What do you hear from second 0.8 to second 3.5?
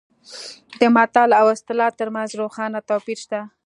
متل او اصطلاح ترمنځ روښانه توپیر شته